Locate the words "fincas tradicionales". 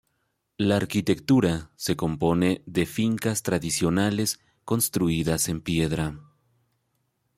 2.87-4.39